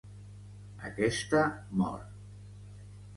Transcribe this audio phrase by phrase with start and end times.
[0.87, 1.41] Aquesta
[1.83, 2.01] mor.